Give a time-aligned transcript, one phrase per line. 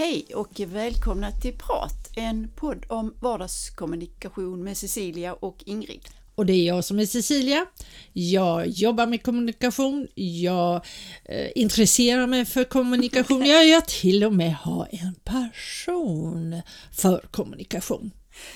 [0.00, 6.08] Hej och välkomna till Prat, en podd om vardagskommunikation med Cecilia och Ingrid.
[6.34, 7.66] Och det är jag som är Cecilia.
[8.12, 10.74] Jag jobbar med kommunikation, jag
[11.24, 16.62] eh, intresserar mig för kommunikation, jag, jag till och med har en passion
[16.92, 18.10] för kommunikation.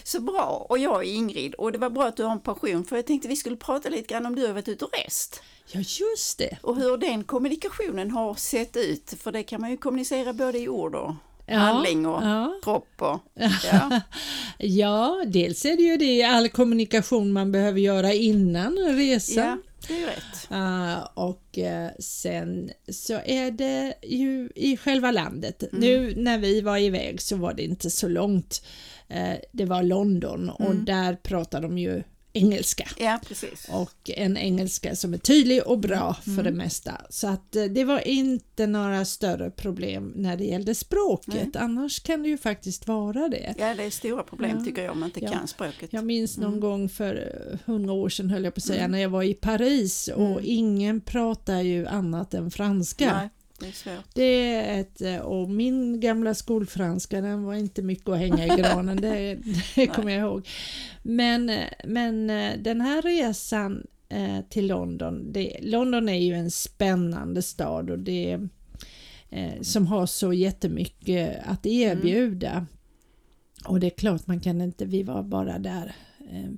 [0.04, 0.66] Så bra!
[0.68, 3.06] Och jag är Ingrid och det var bra att du har en passion för jag
[3.06, 5.42] tänkte vi skulle prata lite grann om du har varit ute och rest.
[5.72, 6.58] Ja, just det.
[6.62, 10.68] Och hur den kommunikationen har sett ut, för det kan man ju kommunicera både i
[10.68, 11.14] ord och
[11.46, 12.60] Ja, handling och ja.
[12.62, 13.02] kropp.
[13.02, 13.20] Och,
[13.72, 14.00] ja.
[14.58, 19.62] Ja, dels är det ju det all kommunikation man behöver göra innan ja, resan.
[19.88, 20.48] det är rätt.
[20.50, 25.64] Ah, och eh, sen så är det ju i själva landet.
[25.72, 28.64] Nu när vi var iväg så var det inte så långt.
[29.08, 32.02] Eh, det var London och där pratar de ju
[32.34, 32.88] engelska.
[32.98, 33.66] Ja, precis.
[33.72, 37.00] Och en engelska som är tydlig och bra för det mesta.
[37.10, 41.56] Så att eh, det var inte några större problem när det gällde språket.
[41.56, 43.54] Annars kan det ju faktiskt vara det.
[43.58, 44.64] Ja, det är stora problem Ja.
[44.64, 45.30] tycker jag om man inte Ja.
[45.32, 45.92] kan språket.
[45.92, 47.14] Jag minns någon gång för
[47.52, 48.76] eh, hundra år sedan höll jag på att Mm.
[48.76, 53.16] säga när jag var i Paris och ingen pratar ju annat än franska.
[53.16, 53.28] Nej,
[53.64, 54.04] det är svårt.
[54.14, 58.60] Det är ett, eh, och min gamla skolfranska den var inte mycket att hänga i
[58.60, 59.38] granen, det,
[59.74, 60.48] det kommer jag ihåg.
[61.02, 61.50] Men,
[61.84, 67.90] men eh, den här resan eh, till London, det, London är ju en spännande stad
[67.90, 68.38] och det,
[69.60, 72.66] som har så jättemycket att erbjuda.
[73.64, 75.94] Och det är klart man kan inte, vi var bara där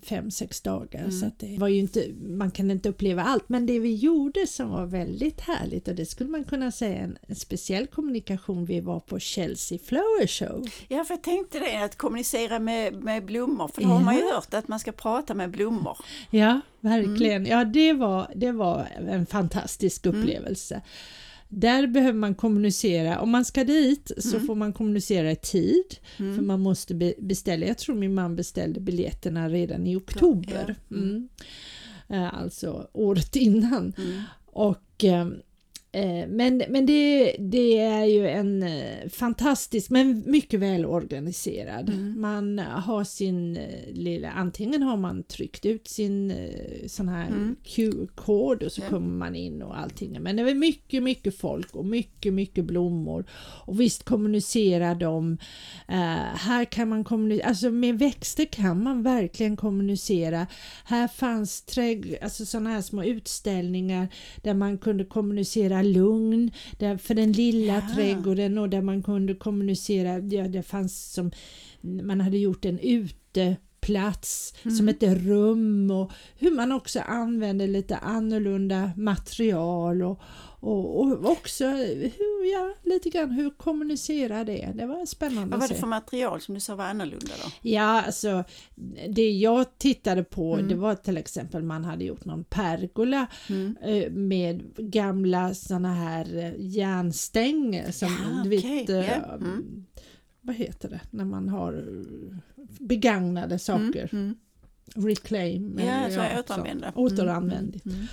[0.03, 3.67] fem, sex dagar så att det var ju inte, man kan inte uppleva allt men
[3.67, 7.37] det vi gjorde som var väldigt härligt och det skulle man kunna säga en, en
[7.37, 10.67] speciell kommunikation vi var på Chelsea Flower Show.
[10.89, 14.21] Ja, för jag tänkte det, att kommunicera med, med blommor, för det har man ju
[14.21, 14.35] Ja.
[14.35, 15.97] hört att man ska prata med blommor.
[16.31, 17.47] Ja, verkligen.
[17.47, 20.83] Ja, det var, det var en fantastisk upplevelse.
[21.49, 23.21] Där behöver man kommunicera.
[23.21, 25.85] Om man ska dit så får man kommunicera i tid.
[26.17, 27.67] För man måste be- beställa.
[27.67, 30.75] Jag tror min man beställde biljetterna redan i oktober.
[30.91, 31.29] Mm.
[32.09, 33.93] Eh, Alltså året innan.
[34.47, 35.27] Och, eh, eh,
[36.29, 41.93] men men det, det är ju en eh, fantastisk, men mycket välorganiserad.
[42.17, 43.63] Man har sin eh,
[43.93, 48.89] lilla, antingen har man tryckt ut sin eh, sån här QR-kod och så Ja.
[48.89, 50.17] kommer man in och allting.
[50.23, 53.25] Men det är mycket, mycket folk och mycket, mycket blommor.
[53.67, 55.39] Och visst kommunicerar de.
[55.89, 55.97] Eh,
[56.37, 60.47] här kan man kommunicera, alltså med växter kan man verkligen kommunicera.
[60.85, 64.09] Här fanns trädg- alltså sådana här små utställningar
[64.43, 67.95] där man kunde kommunicera lugn där för den lilla Ja.
[67.95, 71.31] trädgården och där man kunde kommunicera, ja, det fanns som
[71.81, 72.79] man hade gjort en
[73.87, 80.21] uteplats som ett rum och hur man också använde lite annorlunda material och,
[80.61, 84.73] och, och också hur, ja, lite grann hur kommunicerar det?
[84.75, 87.51] Det var spännande Vad var det för material som du sa var annorlunda då?
[87.63, 88.45] Ja, alltså
[89.09, 90.69] det jag tittade på Mm.
[90.69, 93.77] det var till exempel man hade gjort någon pergola Mm.
[93.83, 99.87] eh, med gamla såna här eh, järnstänger som Ja, du vet, eh, ja, mm.
[100.47, 102.37] Vad heter det, när man har eh,
[102.81, 104.09] begagnade saker.
[104.13, 104.35] Mm.
[104.95, 105.79] Reclaim.
[105.79, 106.93] Ja, eller så ja, återanvända.
[106.93, 106.99] så.
[107.01, 107.81] Återanvänd.
[107.85, 107.97] Mm.
[107.97, 108.07] Mm.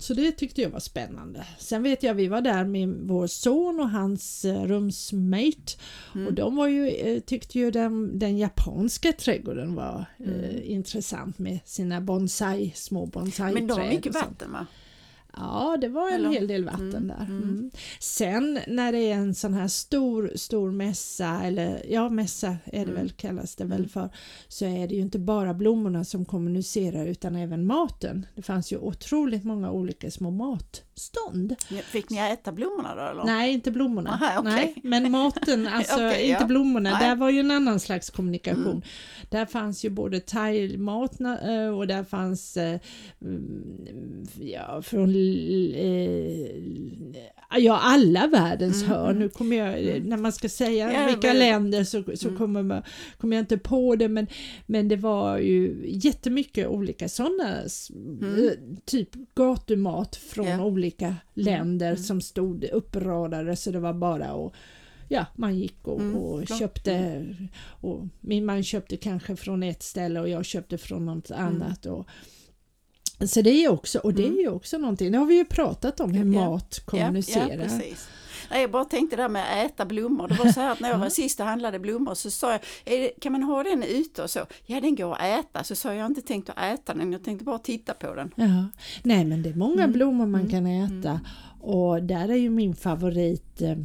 [0.00, 1.46] Så det tyckte jag var spännande.
[1.58, 5.72] Sen vet jag vi var där med vår son och hans eh, rumsmate
[6.14, 6.26] Mm.
[6.26, 10.40] och de var ju, eh, tyckte ju den, den japanska trädgården var Mm.
[10.40, 14.66] eh, intressant med sina bonsai, små bonsai Men de har mycket vatten va?
[15.36, 16.28] Ja, det var en Eller?
[16.30, 17.24] hel del vatten Mm, där.
[17.28, 17.42] mm.
[17.42, 17.70] Mm.
[18.00, 22.78] Sen när det är en sån här stor, stor mässa, eller ja mässa är det
[22.82, 22.94] Mm.
[22.94, 24.08] väl, kallas det väl för,
[24.48, 28.26] så är det ju inte bara blommorna som kommunicerar utan även maten.
[28.34, 31.54] Det fanns ju otroligt många olika små matstånd.
[31.84, 33.24] Fick ni äta blommorna då eller?
[33.24, 34.10] Nej, inte blommorna.
[34.10, 34.52] Aha, okej.
[34.52, 36.46] Nej, men maten, alltså Okej, inte ja.
[36.46, 36.90] blommorna.
[36.90, 36.98] Nej.
[37.04, 37.08] Mm.
[37.08, 38.82] Där var ju en annan slags kommunikation.
[39.30, 42.80] Där fanns ju både thaimat eh, och där fanns eh,
[43.22, 45.12] mm, ja, från
[45.74, 49.18] eh, ja, alla världens hörn.
[49.18, 52.62] Nu kommer jag, när man ska säga Mm, Ja, vilka väl- länder så, så kommer,
[52.62, 52.82] man,
[53.18, 54.26] kommer jag inte på det men,
[54.66, 57.54] men det var ju jättemycket olika sådana
[58.84, 60.64] typ gatumat från Ja.
[60.64, 64.52] olika länder som stod uppradade så det var bara att
[65.10, 67.26] Ja, man gick och, Mm, och köpte
[67.60, 71.44] och min man köpte kanske från ett ställe och jag köpte från något Mm.
[71.46, 71.86] annat.
[71.86, 72.08] Och,
[73.26, 76.00] så det är också, och det är ju också någonting, det har vi ju pratat
[76.00, 77.68] om hur mat kommunicerar.
[77.80, 77.94] Ja.
[78.50, 80.28] Nej, jag bara tänkte där med att äta blommor.
[80.28, 82.60] Det var så här att när jag var sist och handlade blommor så sa jag,
[82.84, 84.40] det, kan man ha den ute och så?
[84.66, 85.64] Ja, den går att äta.
[85.64, 88.14] Så sa jag, jag har inte tänkt att äta den, jag tänkte bara titta på
[88.14, 88.30] den.
[88.36, 88.66] Ja.
[89.02, 89.92] Nej men det är många Mm.
[89.92, 91.20] blommor man kan äta
[91.60, 93.76] och där är ju min favorit eh,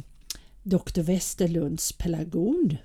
[0.62, 1.00] Dr.
[1.02, 2.76] Westerlunds pelargon.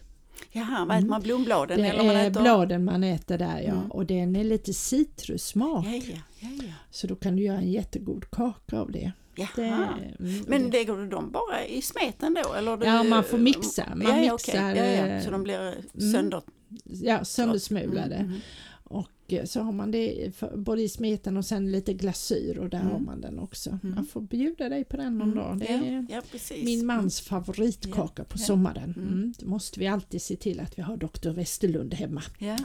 [0.51, 1.21] Jaha, vad äter man?
[1.21, 1.81] Blombladen?
[1.81, 2.41] Det eller man är äter...
[2.41, 3.91] bladen man äter där ja, Mm.
[3.91, 5.85] och den är lite citrussmak.
[5.85, 6.73] Ja, ja, ja, ja.
[6.91, 9.11] Så då kan du göra en jättegod kaka av det.
[9.55, 12.53] Det mm, Men det, lägger du dem bara i smeten då?
[12.53, 13.85] Eller du, Ja, man får mixa.
[13.95, 14.77] Man ja, ja, mixar, okej.
[14.77, 15.07] ja, ja.
[15.07, 16.11] eh, Så de blir mm.
[16.11, 16.41] sönder...
[16.83, 18.15] ja, söndersmulade.
[18.15, 18.39] Mm, mm.
[18.83, 22.69] Och eh, så har man det för, både i smeten och sen lite glasyr och
[22.69, 22.91] där Mm.
[22.91, 23.79] har man den också.
[23.95, 25.57] Jag får bjuda dig på den någon dag.
[25.59, 26.65] Det ja, är ja, precis.
[26.65, 28.45] min mans favoritkaka på Ja.
[28.45, 28.93] sommaren.
[28.97, 29.07] Mm.
[29.13, 29.33] Mm.
[29.39, 31.29] Då måste vi alltid se till att vi har Dr.
[31.29, 32.23] Westerlund hemma.
[32.39, 32.57] Ja.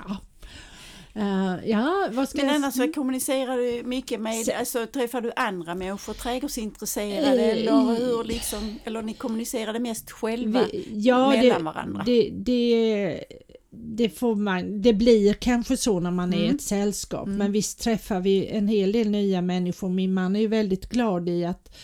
[1.17, 5.21] Eh, ja vad ska Men jag annars så kommunicerar du mycket med, Så- alltså träffar
[5.21, 11.31] du andra människor, trädgårdsintresserade Eh, eller hur liksom, eller ni kommunicerade mest själva Vi- ja,
[11.31, 12.03] mellan det, varandra?
[12.07, 13.25] Det, det,
[13.71, 16.55] det, får man, det blir kanske så när man är i Mm.
[16.57, 17.39] ett sällskap Mm.
[17.39, 19.89] men visst träffar vi en hel del nya människor.
[19.89, 21.77] Min man är ju väldigt glad i att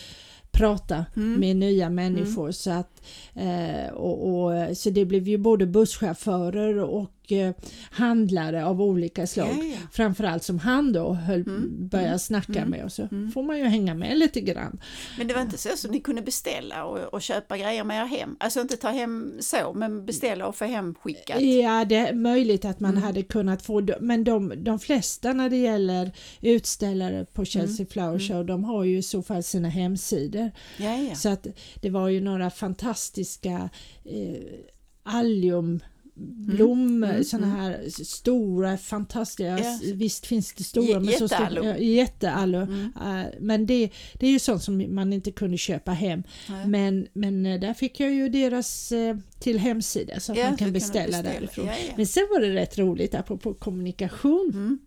[0.51, 1.33] prata Mm.
[1.39, 3.00] med nya människor så att
[3.35, 7.53] eh, och, och, så det blev ju både busschaufförer och eh,
[7.91, 9.47] handlare av olika slag.
[9.59, 9.77] Ja, ja.
[9.91, 11.87] Framförallt som han då höll, Mm.
[11.87, 12.19] började Mm.
[12.19, 12.69] snacka Mm.
[12.69, 13.31] med och så Mm.
[13.31, 14.79] får man ju hänga med lite grann.
[15.17, 18.05] Men det var inte så att ni kunde beställa och, och köpa grejer med er
[18.05, 18.35] hem?
[18.39, 21.41] Alltså inte ta hem så, men beställa och få hemskickat?
[21.41, 23.03] Ja, det är möjligt att man Mm.
[23.03, 26.11] hade kunnat få, men de, de flesta när det gäller
[26.41, 28.19] utställare på Chelsea Flower Mm.
[28.19, 30.51] Show, de har ju i så fall sina hemsidor.
[30.77, 31.15] Ja.
[31.15, 31.47] Så att
[31.81, 32.90] det var ju några fantastiska
[34.03, 34.41] eh,
[35.03, 35.81] alliumblommor,
[37.09, 37.59] Mm, sådana mm.
[37.59, 39.79] här stora, fantastiska, Ja.
[39.93, 42.91] visst finns det stora, men så stora, ja, jätteallum.
[42.97, 43.25] Mm.
[43.25, 46.23] Eh, men det, det är ju sånt som man inte kunde köpa hem.
[46.49, 46.67] Nej.
[46.67, 50.51] Men, men eh, där fick jag ju deras eh, till hemsida så att Ja, man
[50.51, 51.65] kan kunde beställa, därifrån.
[51.65, 51.93] Ja, ja.
[51.97, 54.51] Men sen var det rätt roligt apropå kommunikation.
[54.53, 54.79] Mm.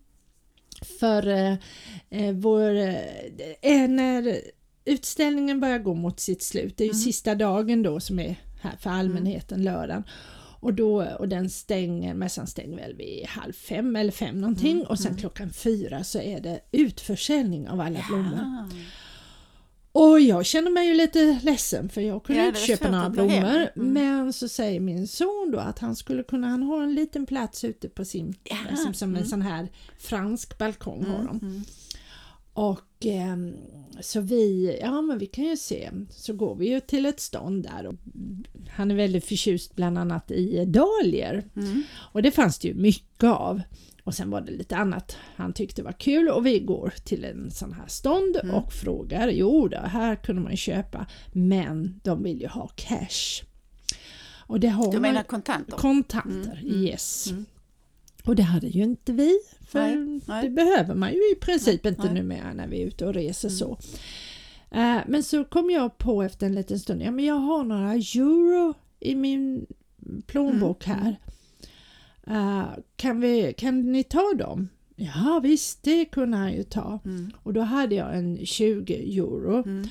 [0.99, 1.27] För
[2.09, 2.75] eh, vår,
[3.61, 4.41] eh, när
[4.85, 7.01] utställningen börjar gå mot sitt slut, det är ju Mm.
[7.01, 10.03] sista dagen då som är här för allmänheten, lördagen.
[10.59, 14.85] Och, då, och den stänger, mässan stänger väl vid halv fem eller fem någonting Mm,
[14.87, 15.19] och sen mm.
[15.19, 18.39] klockan fyra så är det utförsäljning av alla blommor.
[18.41, 18.69] Ja.
[19.91, 23.69] Och jag känner mig ju lite ledsen för jag kunde Ja, inte köpa några blommor.
[23.75, 23.93] Mm.
[23.93, 27.63] Men så säger min son då att han skulle kunna, han har en liten plats
[27.63, 29.29] ute på sin, Jaha, som, som en mm.
[29.29, 29.67] sån här
[29.97, 31.63] fransk balkong har de.
[32.57, 33.53] Och ehm,
[34.01, 37.63] så vi, ja men vi kan ju se, så går vi ju till ett stånd
[37.63, 37.95] där och
[38.69, 41.43] han är väldigt förtjust bland annat i dahlior.
[41.55, 41.83] Mm.
[42.13, 43.61] Och det fanns det ju mycket av.
[44.03, 47.51] Och sen var det lite annat han tyckte var kul och vi går till en
[47.51, 48.55] sån här stånd Mm.
[48.55, 49.27] och frågar.
[49.29, 53.43] Jo då, här kunde man köpa men de vill ju ha cash.
[54.47, 55.77] Och det har Du man menar kontanter?
[55.77, 57.31] kontanter, Mm, mm, yes.
[57.31, 57.45] mm.
[58.25, 59.39] Och det hade ju inte vi.
[59.67, 60.43] För Nej, nej.
[60.43, 62.13] det behöver man ju i princip Nej, inte nej.
[62.13, 63.57] numera när vi är ute och reser Mm.
[63.57, 63.77] så.
[64.71, 67.93] Eh, men så kom jag på efter en liten stund, ja men jag har några
[67.93, 69.65] euro i min
[70.27, 71.15] plånbok Mm, här.
[72.27, 74.69] Eh, kan, vi, kan ni ta dem?
[74.95, 76.99] Ja visst, det kunde han ju ta.
[77.05, 77.31] Mm.
[77.43, 79.87] Och då hade jag en 20 euro Mm.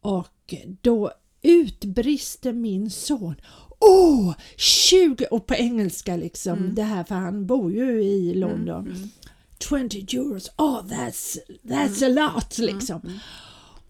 [0.00, 1.10] och då
[1.42, 3.34] utbrister min son
[3.80, 5.26] Åh, 20!
[5.30, 6.74] Och på engelska liksom, Mm.
[6.74, 8.86] det här för han bor ju i London.
[8.86, 8.96] Mm.
[8.96, 9.08] Mm.
[9.90, 13.00] 20 euros, oh that's, that's a lot liksom.
[13.04, 13.18] Mm.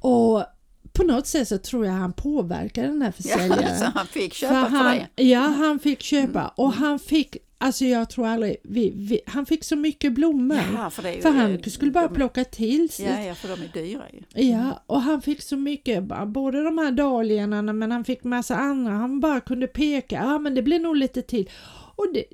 [0.00, 0.45] Och
[0.92, 3.78] på något sätt så tror jag han påverkar den här Ja, försäljaren.
[3.78, 5.23] så han fick köpa för, han, det?
[5.23, 6.50] Ja, han fick köpa Mm.
[6.54, 10.61] och han fick, alltså jag tror aldrig, vi, vi, han fick så mycket blommor.
[10.75, 13.05] Ja, för ju, för han skulle bara de- plocka till sig.
[13.07, 14.43] Ja, ja, för de är dyra ju.
[14.49, 18.93] Ja, och han fick så mycket, både de här dahliorna men han fick massa andra,
[18.93, 21.50] han bara kunde peka, ja men det blir nog lite till.
[21.97, 22.25] Och det,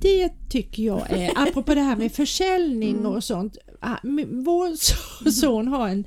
[0.00, 3.06] det tycker jag är, apropå det här med försäljning Mm.
[3.06, 3.96] och sånt, ah,
[4.30, 6.04] vår so- son har en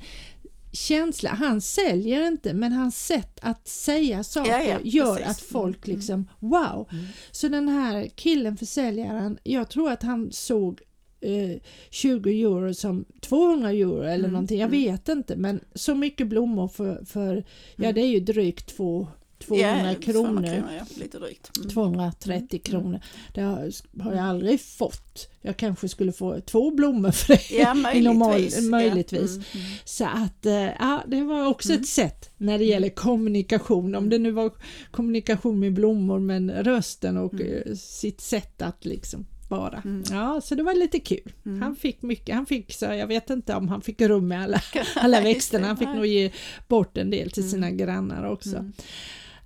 [0.72, 5.30] känsla, han säljer inte men hans sätt att säga saker Ja, ja, gör precis.
[5.30, 6.88] att folk Mm, liksom, wow!
[6.92, 7.04] Mm.
[7.30, 10.80] Så den här killen, försäljaren, jag tror att han såg
[11.20, 11.60] eh,
[11.90, 14.80] 20 euro som 200 euro eller Mm, någonting, jag mm.
[14.80, 17.44] vet inte men så mycket blommor för, för
[17.76, 17.94] ja Mm.
[17.94, 19.06] det är ju drygt två,
[19.38, 20.42] 200 ja, 200 kronor.
[20.42, 21.56] kronor ja, lite drygt.
[21.56, 21.68] Mm.
[21.70, 22.80] 230 Mm.
[22.80, 23.00] kronor.
[23.34, 23.70] Det har,
[24.02, 25.28] har jag aldrig fått.
[25.42, 27.50] Jag kanske skulle få två blommor för det.
[27.58, 27.74] Ja,
[28.22, 28.62] möjligtvis.
[28.70, 29.30] möjligtvis.
[29.36, 29.66] Mm, mm.
[29.84, 31.80] Så att eh, ja, det var också Mm.
[31.82, 33.94] ett sätt när det gäller kommunikation.
[33.94, 34.50] Om det nu var
[34.90, 37.46] kommunikation med blommor men rösten och Mm.
[37.66, 39.82] eh, sitt sätt att liksom vara.
[39.84, 40.02] Mm.
[40.10, 41.32] Ja, så det var lite kul.
[41.46, 41.62] Mm.
[41.62, 44.60] Han fick mycket, han fick så jag vet inte om han fick rum med alla,
[44.96, 45.66] alla växterna.
[45.66, 46.30] Han fick nog ge
[46.68, 47.50] bort en del till Mm.
[47.52, 48.64] sina grannar också.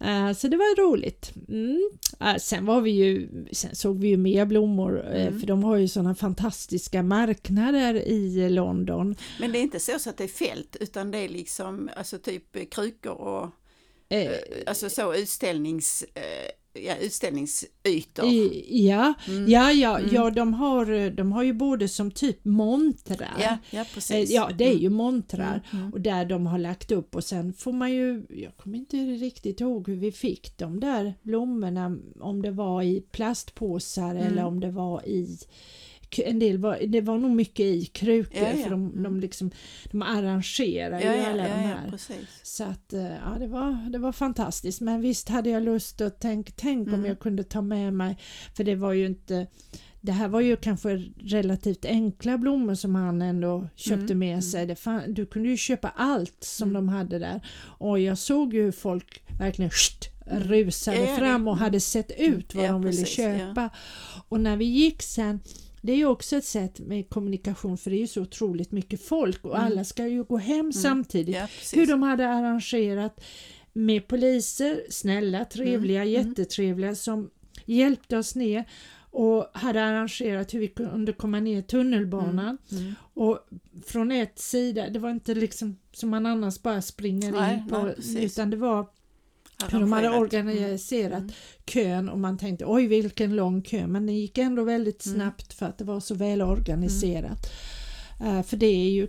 [0.04, 1.32] Eh, så det var roligt.
[1.49, 1.90] Mm.
[2.21, 5.40] Eh, sen, var vi ju, sen såg vi ju mer blommor eh, Mm.
[5.40, 9.16] för de har ju sådana fantastiska marknader i London.
[9.40, 12.18] Men det är inte så, så att det är fält utan det är liksom alltså
[12.18, 13.50] typ krukor och
[14.66, 16.04] alltså så utställnings...
[16.74, 18.24] Eh, ja, utställningsytor.
[18.26, 19.48] I, ja, Mm.
[19.50, 23.36] ja, ja, ja de, har, de har ju både som typ montrar.
[23.40, 24.30] Ja, ja, Eh, precis.
[24.30, 25.92] Ja, det är ju montrar Mm, mm.
[25.92, 29.60] och där de har lagt upp och sen får man ju, jag kommer inte riktigt
[29.60, 34.26] ihåg hur vi fick de där blommorna, om det var i plastpåsar Mm.
[34.26, 35.38] eller om det var i
[36.19, 38.62] en del var, det var nog mycket i krukor Ja, ja.
[38.62, 39.02] för de, Mm.
[39.02, 39.50] de, liksom,
[39.90, 41.90] de arrangerar ja, ju alla de här.
[41.90, 42.40] precis.
[42.42, 46.21] Så att eh, ja, det var, det var fantastiskt men visst hade jag lust att
[46.21, 47.07] tänka, tänk om Mm.
[47.07, 48.19] jag kunde ta med mig,
[48.57, 49.47] för det var ju inte
[50.04, 54.42] det här var ju kanske relativt enkla blommor som han ändå köpte Mm, med mm.
[54.42, 54.66] sig.
[54.66, 56.87] Det fan, du kunde ju köpa allt som Mm.
[56.87, 57.47] de hade där.
[57.78, 61.62] Och jag såg ju hur folk verkligen sht, rusade Ja, ja, fram och mm.
[61.64, 63.71] hade sett ut vad Ja, de ville precis, köpa.
[64.28, 65.40] Och när vi gick sen
[65.84, 69.02] det är ju också ett sätt med kommunikation för det är ju så otroligt mycket
[69.04, 69.66] folk och Mm.
[69.66, 71.36] alla ska ju gå hem samtidigt.
[71.36, 73.24] Ja, hur de hade arrangerat
[73.72, 76.28] med poliser, snälla, trevliga, Mm, mm.
[76.28, 77.30] jättetrevliga som
[77.66, 78.64] hjälpte oss ner
[79.10, 82.58] och hade arrangerat hur vi kunde komma ner tunnelbanan.
[82.72, 82.94] Mm.
[83.14, 83.38] och
[83.86, 87.82] från ett sida, det var inte liksom som man annars bara springer Nej, in på
[87.82, 88.86] nej, utan det var
[89.71, 91.32] de hade organiserat Mm.
[91.66, 95.16] kön och man tänkte oj vilken lång kö men det gick ändå väldigt Mm.
[95.18, 97.50] snabbt för att det var så väl organiserat.
[98.21, 99.09] Eh, för det är ju,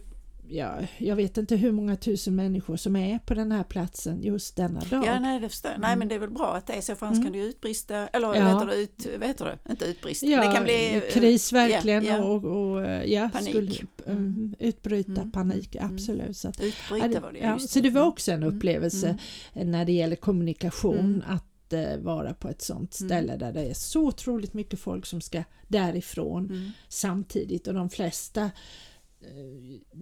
[0.53, 4.55] ja, jag vet inte hur många tusen människor som är på den här platsen just
[4.55, 5.05] denna dag.
[5.05, 5.81] Ja, nej, det förstår jag.
[5.81, 7.23] Nej, men det är väl bra att det är så, för annars Mm.
[7.25, 8.59] kan det ju utbrista, eller Ja.
[8.59, 10.95] vet du, ut, vet du, inte utbrista, Ja, det kan bli...
[10.95, 12.23] eh, kris verkligen ja, ja.
[12.23, 13.49] och, och eh, ja, Panik.
[13.49, 13.71] Skulle,
[14.05, 15.31] um, utbryta Mm.
[15.31, 15.93] panik, Mm.
[15.93, 16.37] absolut.
[16.37, 18.55] Så, att, Utbryta var det, ja, så det var också en Mm.
[18.57, 19.17] upplevelse Mm.
[19.53, 21.23] eh, när det gäller kommunikation Mm.
[21.27, 23.09] att eh, vara på ett sånt Mm.
[23.09, 26.71] ställe där det är så otroligt mycket folk som ska därifrån Mm.
[26.89, 28.49] samtidigt och de flesta eh,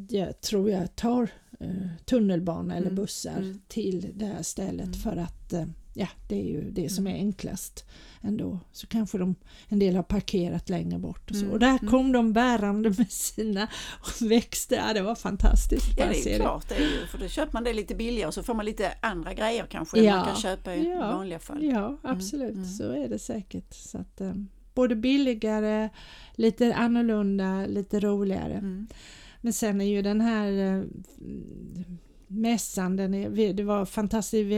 [0.09, 1.67] jag tror jag tar eh,
[2.05, 3.61] tunnelbana eller Mm, bussar mm.
[3.67, 4.99] till det här stället Mm.
[4.99, 7.25] för att eh, ja, det är ju det som är Mm.
[7.25, 7.85] enklast
[8.21, 8.59] ändå.
[8.71, 9.35] Så kanske de,
[9.67, 11.41] en del har parkerat längre bort och så.
[11.41, 13.67] Mm, Och där kom de bärande med sina
[14.21, 14.75] växter.
[14.87, 15.87] Ja, det var fantastiskt.
[15.97, 18.33] Ja, det är klart, det är ju, för då köper man det lite billigare och
[18.33, 21.39] så får man lite andra grejer kanske än Ja, man kan köpa i ja, vanliga
[21.39, 21.63] fall.
[21.63, 22.67] Ja, absolut.
[22.77, 23.73] Så är det säkert.
[23.73, 24.33] Så att, eh,
[24.73, 25.89] både billigare,
[26.35, 28.53] lite annorlunda, lite roligare.
[28.53, 28.87] Mm.
[29.41, 30.83] Men sen är ju den här eh,
[32.27, 34.49] mässan, den är, det var fantastiskt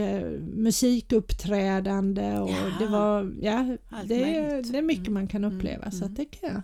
[0.56, 2.72] musikuppträdande och Ja.
[2.78, 4.72] det var, ja, Allt det, möjligt.
[4.72, 5.14] det är mycket Mm.
[5.14, 6.08] man kan Mm, uppleva så mm.
[6.10, 6.62] att det kan jag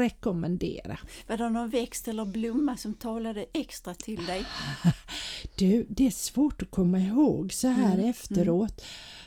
[0.00, 0.98] rekommendera.
[1.28, 4.44] Var det någon växt eller blomma som talade extra till dig?
[5.58, 8.84] Du, det är svårt att komma ihåg så här Mm, efteråt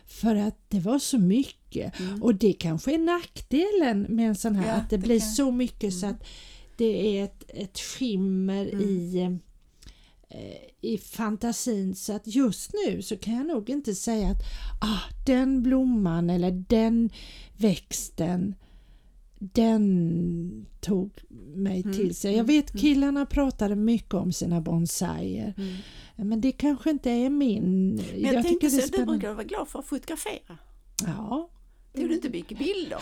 [0.08, 2.24] för att det var så mycket Mm.
[2.24, 5.30] och det kanske är nackdelen med en sån här Ja, att det, det blir kan-
[5.30, 6.16] så mycket så Mm.
[6.16, 6.28] att
[6.78, 8.82] det är ett, ett skimmer Mm.
[8.90, 9.22] i
[10.30, 14.42] eh, i fantasin så att just nu så kan jag nog inte säga att
[14.82, 17.10] ah, den blomman eller den
[17.58, 18.56] växten
[19.40, 21.12] den tog
[21.56, 22.32] mig Mm, till sig.
[22.32, 26.30] Jag mm, vet killarna pratade mycket om sina bonsaier Mm.
[26.30, 27.96] men det kanske inte är min.
[27.96, 29.12] Men jag, tänkte tycker det är så, du spännande.
[29.14, 30.58] brukar vara glad för att fotografera.
[31.06, 31.50] Ja.
[31.96, 33.00] Tog du inte mycket bilder?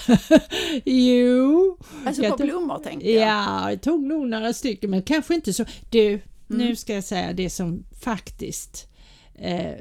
[0.90, 1.78] Jo.
[2.06, 3.28] Alltså på tog- blommor tänkte jag.
[3.30, 5.66] Ja, jag tog nog några stycken men kanske inte så.
[5.90, 6.76] Du, nu Mm.
[6.76, 8.88] ska jag säga det som faktiskt
[9.36, 9.74] eh,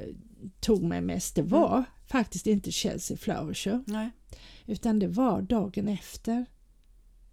[0.59, 1.35] tog mig mest.
[1.35, 1.83] Det var Mm.
[2.07, 4.09] faktiskt inte Chelsea Flower Show Nej.
[4.65, 6.45] utan det var dagen efter.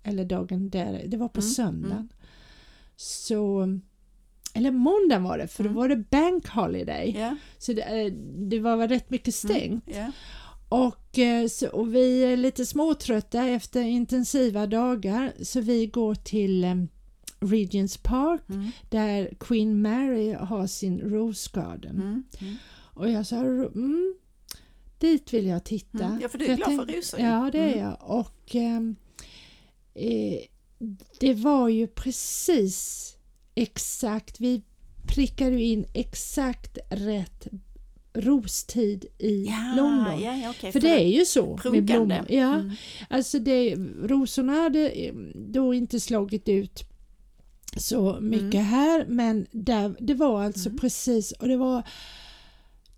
[0.03, 2.09] Eller dagen där, det var på Mm, söndagen.
[2.97, 3.69] Så,
[4.55, 5.77] eller måndagen var det för då Mm.
[5.81, 7.15] var det Bank Holiday.
[7.19, 7.37] Ja.
[7.59, 8.13] Så det, eh,
[8.49, 9.85] det var väl rätt mycket stängt.
[9.87, 10.13] Ja.
[10.69, 16.75] Och, eh, och vi är lite småtrötta efter intensiva dagar så vi går till eh,
[17.41, 18.71] Regents Park Mm.
[18.91, 21.97] där Queen Mary har sin Rose Garden.
[21.97, 22.25] Mm.
[22.41, 22.55] Mm.
[22.95, 24.15] Och jag sa mm,
[24.99, 26.05] dit vill jag titta.
[26.05, 26.21] Mm.
[26.23, 27.21] Ja, för du är jag glad för tänk- rosor.
[27.21, 27.79] Ja, det är Mm.
[27.85, 27.97] jag.
[28.01, 28.97] Och ehm,
[29.95, 30.39] eh,
[31.21, 33.13] det var ju precis
[33.55, 34.63] exakt, vi
[35.07, 37.47] prickade in exakt rätt
[38.17, 40.21] rostid i Ja, London.
[40.23, 41.85] ja, ja, okej, För det är ju så med prunkande.
[41.95, 42.27] blommor.
[42.29, 42.71] Ja, Mm.
[43.11, 46.83] alltså det, rosorna hade eh, då inte slagit ut
[47.77, 48.65] så mycket Mm.
[48.67, 50.79] här men där, det var alltså Mm.
[50.79, 51.83] precis och det var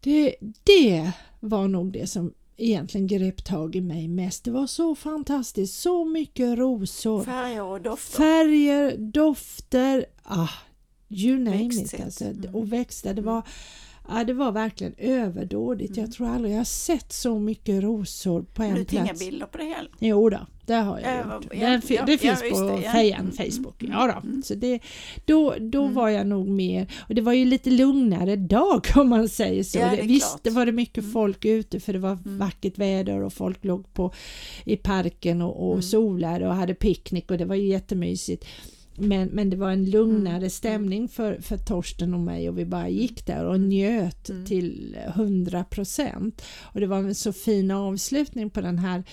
[0.00, 0.34] det,
[0.64, 4.44] det var nog det som egentligen grep tag i mig mest.
[4.44, 8.16] Det var så fantastiskt, så mycket rosor, Färger och dofter.
[8.16, 10.48] färger, dofter, ah,
[11.08, 11.80] you name it.
[11.80, 12.04] Växtsätt.
[12.04, 12.24] Alltså.
[12.24, 12.54] Mm.
[12.54, 13.14] Och växter.
[13.14, 13.34] Det Mm.
[13.34, 13.42] var,
[14.08, 15.90] ja, det var verkligen överdådigt.
[15.96, 16.04] Mm.
[16.04, 19.04] Jag tror aldrig jag har sett så mycket rosor på Har en du tog inga
[19.04, 19.20] plats.
[19.20, 19.90] bilder på det heller?
[19.98, 21.44] Jo då, det har jag Ja, gjort.
[21.52, 22.92] ja, Den ja, det ja, finns på det, ja.
[22.92, 23.82] Fejan Mm, Facebook.
[23.82, 24.28] mm, Ja då.
[24.28, 24.42] mm.
[24.42, 24.80] Så det,
[25.24, 25.94] då då Mm.
[25.94, 29.78] var jag nog mer, och det var ju lite lugnare dag om man säger så.
[29.78, 30.40] Ja, det Visst, klart.
[30.44, 34.12] det var det mycket folk ute för det var vackert väder och folk låg på
[34.64, 38.44] i parken och, och solade och hade picknick och det var ju jättemysigt.
[38.98, 40.50] Men, men det var en lugnare Mm.
[40.50, 44.44] stämning för, för Torsten och mig och vi bara gick där och njöt Mm.
[44.46, 46.42] till 100 procent.
[46.62, 49.04] Och det var en så fin avslutning på den här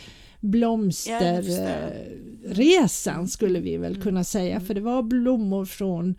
[2.45, 4.03] blomsterresan skulle vi väl Mm.
[4.03, 6.15] kunna säga för det var blommor från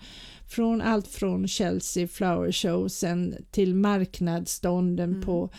[0.49, 5.23] från allt från Chelsea Flower Show sen till marknadsstånden Mm.
[5.23, 5.51] på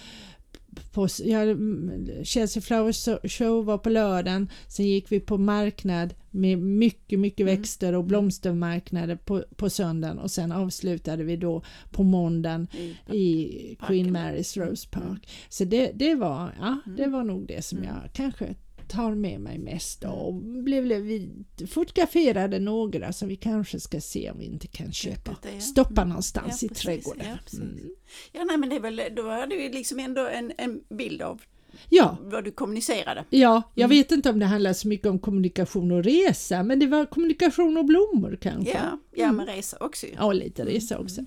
[0.97, 6.57] på, ja, mm, Chelsea Flower Show var på lördagen, sen gick vi på marknad med
[6.59, 7.55] mycket, mycket Mm.
[7.55, 12.67] växter och blomstermarknader på, på söndagen och sen avslutade vi då på måndagen
[13.11, 15.07] I, i Queen Mary's Rose Mm.
[15.07, 15.29] Park.
[15.49, 16.97] Så det, det, var, ja, Mm.
[16.97, 17.89] det var nog det som Mm.
[17.89, 18.55] jag kanske
[18.87, 20.09] tar med mig mest då.
[20.09, 21.29] och blev, vi
[21.67, 25.35] fotograferade några som vi kanske ska se om vi inte kan köpa.
[25.41, 25.59] det, ja.
[25.61, 26.09] Stoppa Mm.
[26.09, 26.83] någonstans Ja, i precis.
[26.85, 27.25] trädgården.
[27.51, 27.57] Ja.
[27.57, 27.89] Mm.
[28.31, 31.41] ja, nej men det är väl, då hade vi liksom ändå en, en bild av
[31.89, 33.25] Ja, vad du kommunicerade.
[33.29, 33.97] Ja, jag Mm.
[33.97, 37.77] vet inte om det handlar så mycket om kommunikation och resa, men det var kommunikation
[37.77, 38.71] och blommor kanske.
[38.73, 39.35] Ja, ja Mm.
[39.35, 40.11] men resa också ju.
[40.17, 41.21] Ja, lite resa också.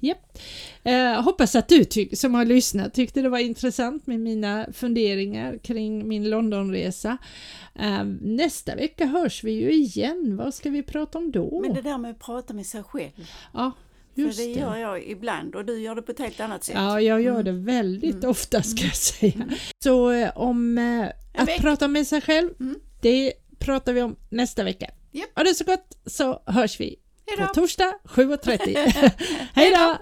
[0.00, 0.38] Japp.
[0.82, 6.08] Eh, hoppas att du som har lyssnat tyckte det var intressant med mina funderingar kring
[6.08, 7.18] min Londonresa.
[7.74, 10.36] Eh, nästa vecka hörs vi ju igen.
[10.36, 11.60] Vad ska vi prata om då?
[11.60, 13.10] Men det där med att prata med sig själv,
[13.54, 13.72] Ja,
[14.16, 14.60] just för det det.
[14.60, 16.74] gör jag ibland och du gör det på ett helt annat sätt.
[16.78, 17.44] Ja, jag gör Mm.
[17.44, 18.30] det väldigt Mm.
[18.30, 19.44] ofta ska jag säga.
[19.84, 21.06] Så eh, om eh,
[21.42, 22.76] att prata med sig själv, Mm.
[23.02, 24.90] det pratar vi om nästa vecka.
[25.12, 25.30] Japp.
[25.36, 27.46] Ha det så gott så hörs vi Hej då!
[27.46, 29.12] på torsdag 7.30.
[29.54, 29.96] Hej då!